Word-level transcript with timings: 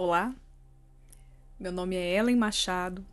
Olá, 0.00 0.32
meu 1.58 1.72
nome 1.72 1.96
é 1.96 2.14
Ellen 2.16 2.36
Machado 2.36 3.04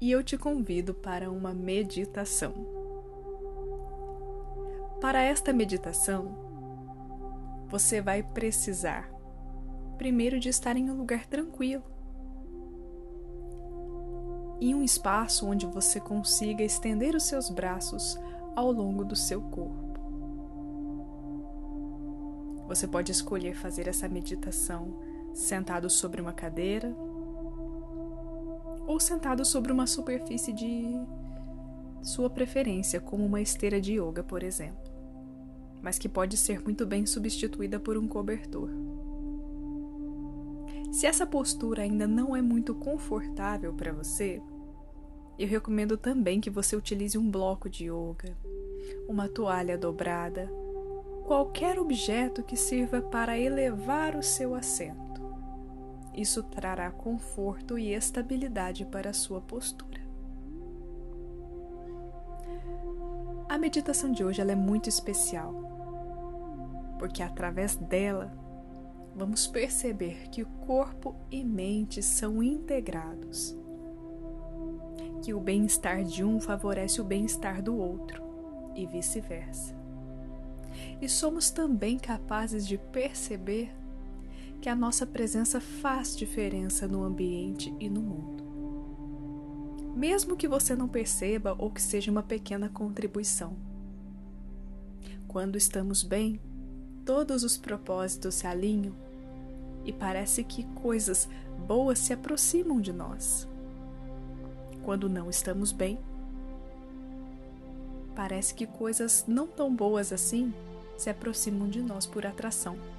e 0.00 0.10
eu 0.10 0.24
te 0.24 0.36
convido 0.36 0.92
para 0.92 1.30
uma 1.30 1.54
meditação. 1.54 2.52
Para 5.00 5.22
esta 5.22 5.52
meditação, 5.52 6.34
você 7.68 8.00
vai 8.00 8.24
precisar 8.24 9.08
primeiro 9.96 10.40
de 10.40 10.48
estar 10.48 10.76
em 10.76 10.90
um 10.90 10.96
lugar 10.96 11.26
tranquilo, 11.26 11.84
em 14.60 14.74
um 14.74 14.82
espaço 14.82 15.46
onde 15.46 15.64
você 15.64 16.00
consiga 16.00 16.64
estender 16.64 17.14
os 17.14 17.22
seus 17.22 17.48
braços 17.48 18.18
ao 18.56 18.72
longo 18.72 19.04
do 19.04 19.14
seu 19.14 19.40
corpo. 19.40 19.94
Você 22.66 22.88
pode 22.88 23.12
escolher 23.12 23.54
fazer 23.54 23.86
essa 23.86 24.08
meditação 24.08 25.13
sentado 25.34 25.90
sobre 25.90 26.20
uma 26.20 26.32
cadeira 26.32 26.94
ou 28.86 29.00
sentado 29.00 29.44
sobre 29.44 29.72
uma 29.72 29.86
superfície 29.86 30.52
de 30.52 30.84
sua 32.02 32.28
preferência, 32.28 33.00
como 33.00 33.24
uma 33.24 33.40
esteira 33.40 33.80
de 33.80 33.98
yoga, 33.98 34.22
por 34.22 34.42
exemplo, 34.42 34.92
mas 35.82 35.98
que 35.98 36.08
pode 36.08 36.36
ser 36.36 36.62
muito 36.62 36.86
bem 36.86 37.06
substituída 37.06 37.80
por 37.80 37.96
um 37.96 38.06
cobertor. 38.06 38.70
Se 40.92 41.06
essa 41.06 41.26
postura 41.26 41.82
ainda 41.82 42.06
não 42.06 42.36
é 42.36 42.42
muito 42.42 42.74
confortável 42.74 43.72
para 43.72 43.92
você, 43.92 44.40
eu 45.38 45.48
recomendo 45.48 45.96
também 45.96 46.40
que 46.40 46.50
você 46.50 46.76
utilize 46.76 47.18
um 47.18 47.28
bloco 47.28 47.68
de 47.68 47.86
yoga, 47.86 48.36
uma 49.08 49.28
toalha 49.28 49.76
dobrada, 49.76 50.48
qualquer 51.26 51.78
objeto 51.78 52.42
que 52.42 52.56
sirva 52.56 53.00
para 53.00 53.38
elevar 53.38 54.14
o 54.14 54.22
seu 54.22 54.54
assento. 54.54 55.03
Isso 56.14 56.42
trará 56.44 56.90
conforto 56.90 57.76
e 57.76 57.92
estabilidade 57.92 58.84
para 58.86 59.10
a 59.10 59.14
sua 59.14 59.40
postura. 59.40 60.00
A 63.48 63.58
meditação 63.58 64.12
de 64.12 64.24
hoje 64.24 64.40
é 64.40 64.54
muito 64.54 64.88
especial, 64.88 65.52
porque 66.98 67.22
através 67.22 67.76
dela 67.76 68.32
vamos 69.14 69.46
perceber 69.46 70.28
que 70.28 70.42
o 70.42 70.46
corpo 70.66 71.14
e 71.30 71.44
mente 71.44 72.02
são 72.02 72.42
integrados, 72.42 73.56
que 75.22 75.34
o 75.34 75.40
bem-estar 75.40 76.04
de 76.04 76.24
um 76.24 76.40
favorece 76.40 77.00
o 77.00 77.04
bem-estar 77.04 77.62
do 77.62 77.76
outro 77.76 78.22
e 78.74 78.86
vice-versa. 78.86 79.74
E 81.00 81.08
somos 81.08 81.50
também 81.50 81.98
capazes 81.98 82.66
de 82.66 82.78
perceber 82.78 83.72
que 84.64 84.68
a 84.70 84.74
nossa 84.74 85.06
presença 85.06 85.60
faz 85.60 86.16
diferença 86.16 86.88
no 86.88 87.04
ambiente 87.04 87.74
e 87.78 87.90
no 87.90 88.00
mundo. 88.00 88.42
Mesmo 89.94 90.38
que 90.38 90.48
você 90.48 90.74
não 90.74 90.88
perceba 90.88 91.54
ou 91.58 91.70
que 91.70 91.82
seja 91.82 92.10
uma 92.10 92.22
pequena 92.22 92.70
contribuição. 92.70 93.58
Quando 95.28 95.58
estamos 95.58 96.02
bem, 96.02 96.40
todos 97.04 97.44
os 97.44 97.58
propósitos 97.58 98.36
se 98.36 98.46
alinham 98.46 98.94
e 99.84 99.92
parece 99.92 100.42
que 100.42 100.64
coisas 100.76 101.28
boas 101.66 101.98
se 101.98 102.14
aproximam 102.14 102.80
de 102.80 102.90
nós. 102.90 103.46
Quando 104.82 105.10
não 105.10 105.28
estamos 105.28 105.72
bem, 105.72 105.98
parece 108.16 108.54
que 108.54 108.66
coisas 108.66 109.26
não 109.28 109.46
tão 109.46 109.76
boas 109.76 110.10
assim 110.10 110.54
se 110.96 111.10
aproximam 111.10 111.68
de 111.68 111.82
nós 111.82 112.06
por 112.06 112.24
atração. 112.24 112.93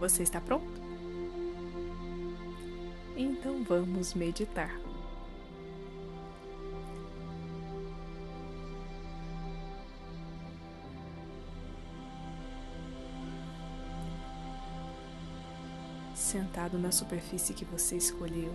Você 0.00 0.22
está 0.22 0.40
pronto? 0.40 0.80
Então 3.14 3.62
vamos 3.62 4.14
meditar. 4.14 4.74
Sentado 16.14 16.78
na 16.78 16.90
superfície 16.90 17.52
que 17.52 17.66
você 17.66 17.96
escolheu, 17.96 18.52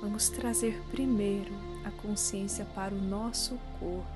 vamos 0.00 0.28
trazer 0.28 0.80
primeiro 0.92 1.52
a 1.84 1.90
consciência 1.90 2.64
para 2.66 2.94
o 2.94 2.98
nosso 2.98 3.58
corpo 3.80 4.15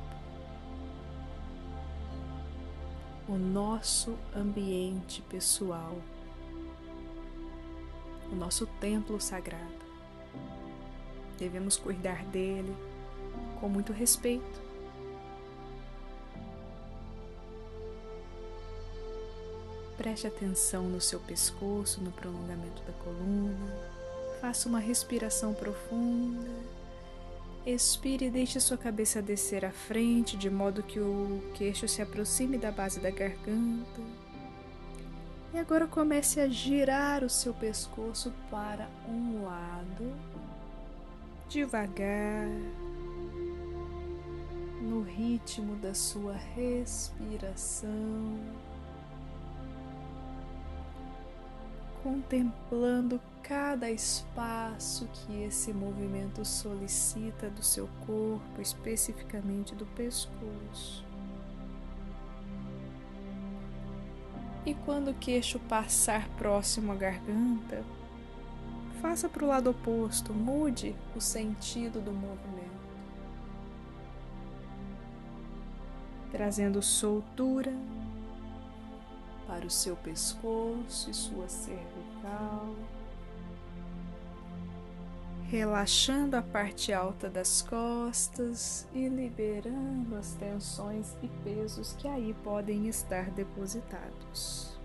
o 3.30 3.38
nosso 3.38 4.18
ambiente 4.34 5.22
pessoal, 5.22 5.96
o 8.32 8.34
nosso 8.34 8.66
templo 8.80 9.20
sagrado. 9.20 9.86
Devemos 11.38 11.76
cuidar 11.76 12.24
dele 12.24 12.74
com 13.60 13.68
muito 13.68 13.92
respeito. 13.92 14.60
Preste 19.96 20.26
atenção 20.26 20.88
no 20.88 21.00
seu 21.00 21.20
pescoço, 21.20 22.00
no 22.02 22.10
prolongamento 22.10 22.82
da 22.82 22.92
coluna. 22.94 23.76
Faça 24.40 24.68
uma 24.68 24.80
respiração 24.80 25.54
profunda 25.54 26.49
Expire 27.66 28.26
e 28.26 28.30
deixe 28.30 28.58
sua 28.58 28.78
cabeça 28.78 29.20
descer 29.20 29.64
à 29.64 29.70
frente, 29.70 30.36
de 30.36 30.48
modo 30.48 30.82
que 30.82 30.98
o 30.98 31.42
queixo 31.54 31.86
se 31.86 32.00
aproxime 32.00 32.56
da 32.56 32.70
base 32.72 33.00
da 33.00 33.10
garganta. 33.10 34.00
E 35.52 35.58
agora 35.58 35.86
comece 35.86 36.40
a 36.40 36.48
girar 36.48 37.22
o 37.22 37.28
seu 37.28 37.52
pescoço 37.52 38.32
para 38.50 38.88
um 39.08 39.44
lado, 39.44 40.10
devagar, 41.48 42.48
no 44.80 45.02
ritmo 45.02 45.76
da 45.76 45.92
sua 45.92 46.34
respiração, 46.34 47.90
contemplando 52.02 53.20
cada 53.42 53.90
espaço 53.90 55.08
que 55.12 55.42
esse 55.42 55.72
movimento 55.72 56.44
solicita 56.44 57.50
do 57.50 57.62
seu 57.62 57.88
corpo, 58.06 58.60
especificamente 58.60 59.74
do 59.74 59.86
pescoço. 59.86 61.04
E 64.64 64.74
quando 64.74 65.10
o 65.10 65.14
queixo 65.14 65.58
passar 65.58 66.28
próximo 66.30 66.92
à 66.92 66.94
garganta, 66.94 67.82
faça 69.00 69.28
para 69.28 69.44
o 69.44 69.48
lado 69.48 69.70
oposto, 69.70 70.32
mude 70.32 70.94
o 71.16 71.20
sentido 71.20 72.00
do 72.00 72.12
movimento, 72.12 72.70
trazendo 76.30 76.82
soltura 76.82 77.72
para 79.50 79.66
o 79.66 79.70
seu 79.70 79.96
pescoço 79.96 81.10
e 81.10 81.14
sua 81.14 81.48
cervical 81.48 82.76
relaxando 85.50 86.36
a 86.36 86.42
parte 86.42 86.92
alta 86.92 87.28
das 87.28 87.60
costas 87.60 88.86
e 88.94 89.08
liberando 89.08 90.14
as 90.14 90.34
tensões 90.34 91.16
e 91.24 91.28
pesos 91.42 91.92
que 91.98 92.06
aí 92.06 92.32
podem 92.44 92.86
estar 92.86 93.30
depositados. 93.32 94.78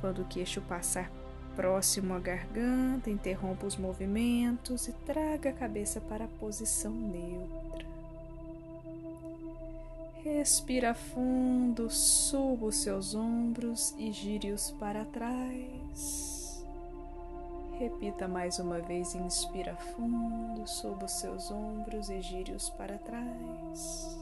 Quando 0.00 0.22
o 0.22 0.24
queixo 0.24 0.62
passar 0.62 1.12
próximo 1.54 2.14
à 2.14 2.18
garganta, 2.18 3.10
interrompa 3.10 3.66
os 3.66 3.76
movimentos 3.76 4.88
e 4.88 4.92
traga 5.04 5.50
a 5.50 5.52
cabeça 5.52 6.00
para 6.00 6.24
a 6.24 6.28
posição 6.40 6.92
neutra. 6.92 7.87
Respira 10.24 10.94
fundo, 10.94 11.88
suba 11.88 12.66
os 12.66 12.76
seus 12.76 13.14
ombros 13.14 13.94
e 13.96 14.10
gire-os 14.10 14.72
para 14.72 15.04
trás. 15.04 16.66
Repita 17.78 18.26
mais 18.26 18.58
uma 18.58 18.80
vez, 18.80 19.14
inspira 19.14 19.76
fundo, 19.76 20.66
suba 20.66 21.06
os 21.06 21.12
seus 21.12 21.50
ombros 21.52 22.10
e 22.10 22.20
gire-os 22.20 22.68
para 22.70 22.98
trás. 22.98 24.18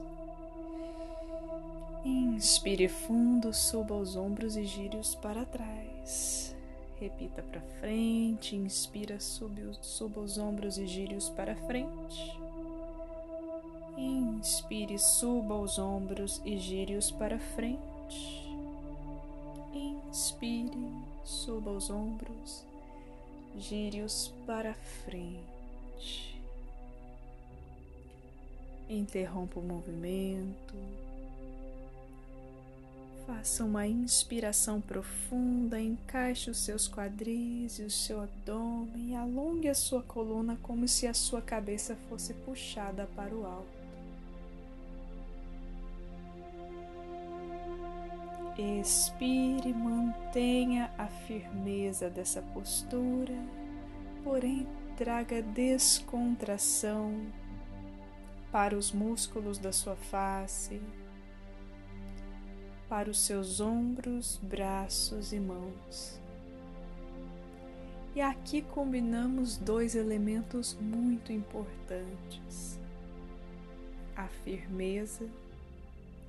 Inspire 2.04 2.88
fundo, 2.88 3.54
suba 3.54 3.94
os 3.94 4.16
ombros 4.16 4.56
e 4.56 4.64
gire-os 4.64 5.14
para 5.14 5.46
trás. 5.46 6.54
Repita 7.00 7.42
para 7.42 7.62
frente, 7.81 8.54
inspira, 8.54 9.19
suba, 9.19 9.72
suba 9.81 10.20
os 10.20 10.37
ombros 10.37 10.76
e 10.76 10.87
gire-os 10.87 11.31
para 11.31 11.56
frente. 11.56 12.45
Inspire, 13.96 14.98
suba 14.98 15.54
os 15.54 15.78
ombros 15.78 16.40
e 16.44 16.58
gire-os 16.58 17.10
para 17.10 17.38
frente. 17.38 18.46
Inspire, 19.72 20.90
suba 21.25 21.70
os 21.70 21.90
ombros 21.90 22.66
gire-os 23.56 24.34
para 24.46 24.75
frente. 24.75 26.43
Interrompa 28.88 29.58
o 29.58 29.62
movimento. 29.62 30.75
Faça 33.26 33.64
uma 33.64 33.84
inspiração 33.87 34.81
profunda, 34.81 35.81
encaixe 35.81 36.49
os 36.49 36.58
seus 36.58 36.87
quadris 36.88 37.81
e 37.81 37.82
o 37.82 37.90
seu 37.90 38.20
abdômen 38.20 39.10
e 39.10 39.16
alongue 39.16 39.69
a 39.69 39.75
sua 39.75 40.00
coluna 40.00 40.56
como 40.62 40.87
se 40.87 41.08
a 41.08 41.14
sua 41.14 41.42
cabeça 41.42 41.96
fosse 42.08 42.32
puxada 42.34 43.08
para 43.16 43.34
o 43.34 43.44
alto. 43.44 43.75
Expire, 48.58 49.73
mantenha 49.75 50.91
a 50.97 51.06
firmeza 51.06 52.08
dessa 52.08 52.41
postura, 52.41 53.35
porém 54.25 54.67
traga 54.97 55.43
descontração 55.43 57.26
para 58.50 58.76
os 58.76 58.93
músculos 58.93 59.58
da 59.58 59.73
sua 59.73 59.97
face 59.97 60.81
para 62.88 63.11
os 63.11 63.19
seus 63.19 63.61
ombros, 63.61 64.38
braços 64.43 65.32
e 65.32 65.41
mãos. 65.41 66.20
E 68.14 68.20
aqui 68.20 68.62
combinamos 68.62 69.56
dois 69.56 69.94
elementos 69.94 70.75
muito 70.81 71.32
importantes: 71.32 72.79
a 74.17 74.26
firmeza 74.44 75.29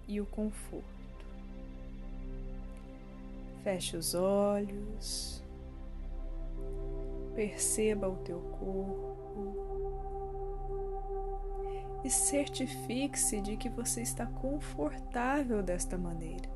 e 0.08 0.20
o 0.20 0.26
conforto. 0.26 0.97
Feche 3.68 3.98
os 3.98 4.16
olhos, 4.16 5.44
perceba 7.36 8.08
o 8.08 8.16
teu 8.16 8.40
corpo 8.40 9.18
e 12.02 12.10
certifique-se 12.10 13.42
de 13.42 13.58
que 13.58 13.68
você 13.68 14.02
está 14.02 14.26
confortável 14.26 15.62
desta 15.62 15.98
maneira. 15.98 16.50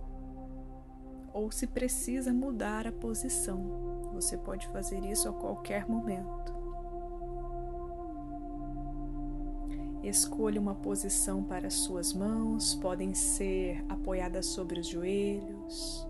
Ou 1.33 1.51
se 1.51 1.67
precisa 1.67 2.31
mudar 2.31 2.87
a 2.87 2.93
posição, 2.93 4.09
você 4.13 4.37
pode 4.37 4.65
fazer 4.67 5.03
isso 5.03 5.27
a 5.27 5.33
qualquer 5.33 5.89
momento. 5.89 6.53
Escolha 10.01 10.61
uma 10.61 10.75
posição 10.75 11.43
para 11.43 11.69
suas 11.69 12.13
mãos, 12.13 12.73
podem 12.75 13.13
ser 13.13 13.83
apoiadas 13.89 14.45
sobre 14.45 14.79
os 14.79 14.87
joelhos, 14.87 16.09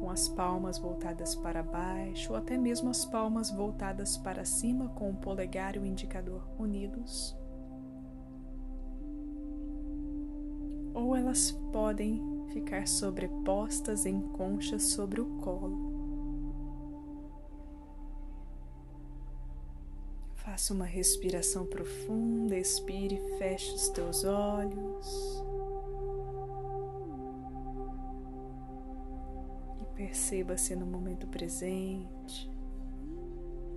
com 0.00 0.10
as 0.10 0.26
palmas 0.26 0.78
voltadas 0.78 1.34
para 1.34 1.62
baixo, 1.62 2.32
ou 2.32 2.38
até 2.38 2.56
mesmo 2.56 2.90
as 2.90 3.04
palmas 3.04 3.50
voltadas 3.50 4.16
para 4.16 4.44
cima, 4.44 4.88
com 4.88 5.10
o 5.10 5.16
polegar 5.16 5.76
e 5.76 5.78
o 5.78 5.86
indicador 5.86 6.42
unidos. 6.58 7.38
ou 10.94 11.16
elas 11.16 11.52
podem 11.72 12.20
ficar 12.52 12.86
sobrepostas 12.86 14.06
em 14.06 14.20
conchas 14.20 14.82
sobre 14.84 15.20
o 15.20 15.26
colo. 15.38 15.98
Faça 20.34 20.74
uma 20.74 20.84
respiração 20.84 21.64
profunda, 21.66 22.56
expire, 22.56 23.20
feche 23.38 23.72
os 23.74 23.88
teus 23.90 24.24
olhos. 24.24 25.49
Perceba-se 30.10 30.74
no 30.74 30.84
momento 30.84 31.28
presente, 31.28 32.50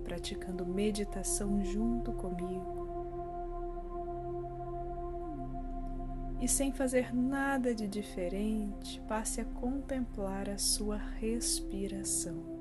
praticando 0.02 0.66
meditação 0.66 1.64
junto 1.64 2.12
comigo. 2.12 2.82
e 6.40 6.48
sem 6.48 6.72
fazer 6.72 7.14
nada 7.14 7.74
de 7.74 7.86
diferente, 7.88 9.00
passe 9.08 9.40
a 9.40 9.46
contemplar 9.46 10.50
a 10.50 10.58
sua 10.58 10.98
respiração. 10.98 12.53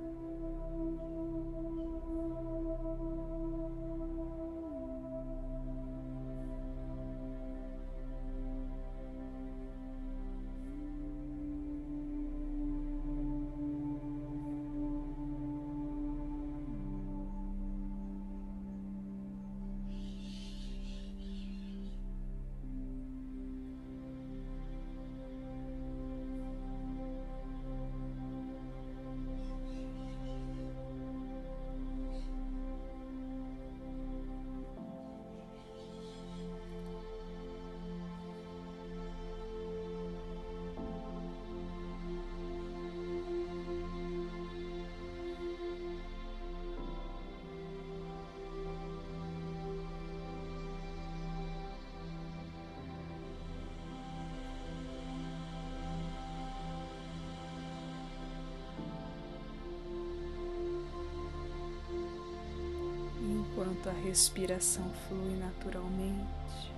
Enquanto 63.63 63.89
a 63.89 63.93
respiração 63.93 64.83
flui 65.07 65.37
naturalmente, 65.37 66.73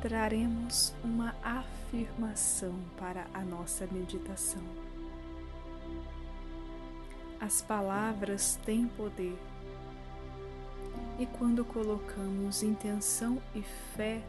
traremos 0.00 0.94
uma 1.04 1.34
afirmação 1.42 2.74
para 2.96 3.26
a 3.34 3.40
nossa 3.40 3.86
meditação. 3.92 4.62
As 7.38 7.60
palavras 7.60 8.58
têm 8.64 8.86
poder 8.88 9.36
e 11.18 11.26
quando 11.26 11.64
colocamos 11.64 12.62
intenção 12.62 13.40
e 13.54 13.62
fé, 13.94 14.22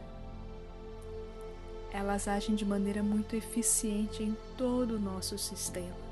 elas 1.90 2.28
agem 2.28 2.54
de 2.54 2.64
maneira 2.64 3.02
muito 3.02 3.36
eficiente 3.36 4.22
em 4.22 4.36
todo 4.56 4.96
o 4.96 5.00
nosso 5.00 5.38
sistema. 5.38 6.11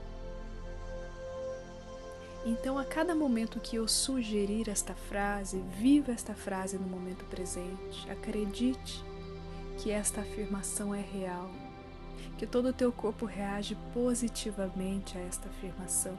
Então, 2.44 2.78
a 2.78 2.84
cada 2.84 3.14
momento 3.14 3.60
que 3.60 3.76
eu 3.76 3.86
sugerir 3.86 4.70
esta 4.70 4.94
frase, 4.94 5.58
viva 5.78 6.10
esta 6.10 6.34
frase 6.34 6.78
no 6.78 6.88
momento 6.88 7.24
presente. 7.26 8.10
Acredite 8.10 9.04
que 9.76 9.90
esta 9.90 10.22
afirmação 10.22 10.94
é 10.94 11.00
real, 11.00 11.50
que 12.38 12.46
todo 12.46 12.68
o 12.68 12.72
teu 12.72 12.90
corpo 12.90 13.26
reage 13.26 13.76
positivamente 13.92 15.18
a 15.18 15.20
esta 15.20 15.48
afirmação. 15.50 16.16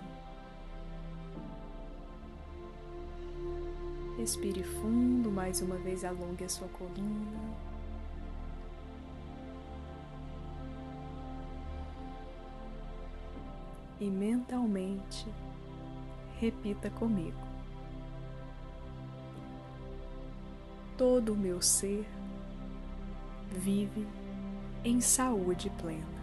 Respire 4.18 4.64
fundo, 4.64 5.32
mais 5.32 5.62
uma 5.62 5.78
vez 5.78 6.06
alongue 6.06 6.44
a 6.44 6.50
sua 6.50 6.68
coluna. 6.68 7.72
E 14.00 14.08
mentalmente 14.10 15.28
Repita 16.42 16.90
comigo. 16.90 17.38
Todo 20.98 21.34
o 21.34 21.38
meu 21.38 21.62
ser 21.62 22.04
vive 23.52 24.08
em 24.84 25.00
saúde 25.00 25.70
plena. 25.80 26.21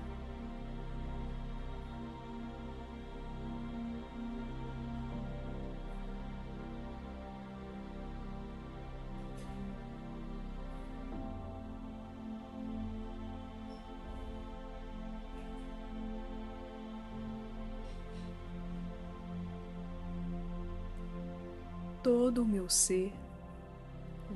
Todo 22.03 22.43
o 22.43 22.45
meu 22.45 22.69
ser 22.69 23.13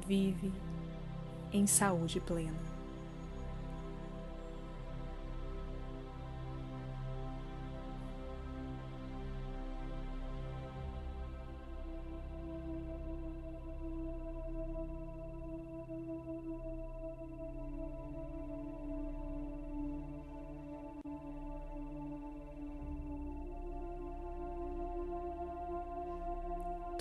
vive 0.07 0.52
em 1.52 1.66
saúde 1.66 2.21
plena. 2.21 2.72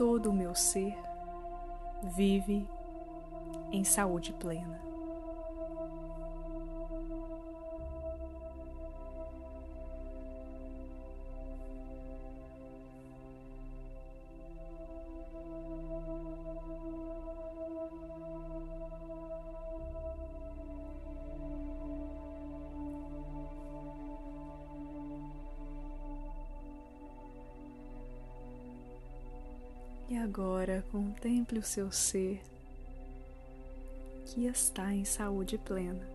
Todo 0.01 0.31
o 0.31 0.33
meu 0.33 0.55
ser 0.55 0.97
vive 2.01 2.67
em 3.71 3.83
saúde 3.83 4.33
plena. 4.33 4.90
E 30.11 30.17
agora 30.17 30.83
contemple 30.91 31.57
o 31.57 31.63
seu 31.63 31.89
ser 31.89 32.41
que 34.25 34.45
está 34.45 34.93
em 34.93 35.05
saúde 35.05 35.57
plena. 35.57 36.05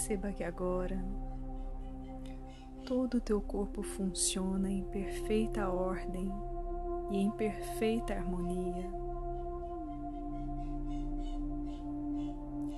Perceba 0.00 0.32
que 0.32 0.42
agora 0.42 0.98
todo 2.86 3.18
o 3.18 3.20
teu 3.20 3.38
corpo 3.38 3.82
funciona 3.82 4.70
em 4.70 4.82
perfeita 4.84 5.68
ordem 5.68 6.32
e 7.10 7.18
em 7.18 7.30
perfeita 7.32 8.14
harmonia. 8.14 8.90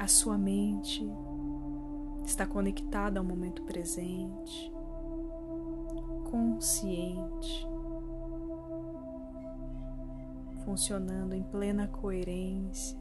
A 0.00 0.08
sua 0.08 0.36
mente 0.36 1.08
está 2.24 2.44
conectada 2.44 3.20
ao 3.20 3.24
momento 3.24 3.62
presente, 3.62 4.72
consciente, 6.28 7.68
funcionando 10.64 11.34
em 11.34 11.42
plena 11.44 11.86
coerência. 11.86 12.98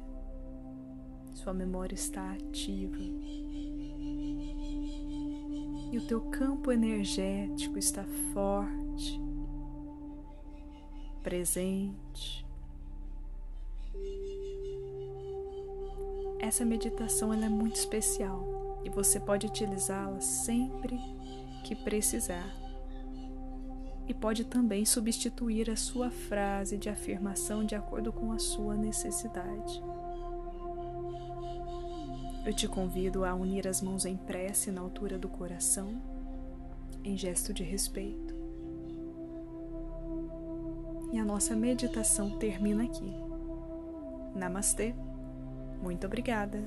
Sua 1.33 1.55
memória 1.55 1.95
está 1.95 2.33
ativa 2.33 2.99
e 5.91 5.98
o 5.98 6.01
teu 6.07 6.21
campo 6.21 6.71
energético 6.71 7.77
está 7.77 8.05
forte, 8.33 9.21
presente. 11.21 12.45
Essa 16.39 16.63
meditação 16.65 17.33
ela 17.33 17.45
é 17.45 17.50
muito 17.50 17.75
especial 17.75 18.79
e 18.83 18.89
você 18.89 19.19
pode 19.19 19.45
utilizá-la 19.45 20.21
sempre 20.21 20.98
que 21.63 21.75
precisar. 21.75 22.50
E 24.07 24.13
pode 24.13 24.45
também 24.45 24.83
substituir 24.86 25.69
a 25.69 25.75
sua 25.75 26.10
frase 26.10 26.77
de 26.77 26.89
afirmação 26.89 27.63
de 27.63 27.75
acordo 27.75 28.12
com 28.12 28.31
a 28.31 28.39
sua 28.39 28.75
necessidade. 28.75 29.81
Eu 32.43 32.53
te 32.53 32.67
convido 32.67 33.24
a 33.24 33.36
unir 33.36 33.67
as 33.67 33.81
mãos 33.81 34.03
em 34.03 34.17
prece 34.17 34.71
na 34.71 34.81
altura 34.81 35.17
do 35.17 35.29
coração, 35.29 36.01
em 37.03 37.15
gesto 37.15 37.53
de 37.53 37.63
respeito. 37.63 38.36
E 41.13 41.19
a 41.19 41.25
nossa 41.25 41.55
meditação 41.55 42.38
termina 42.39 42.83
aqui. 42.83 43.13
Namastê. 44.33 44.95
Muito 45.83 46.07
obrigada. 46.07 46.63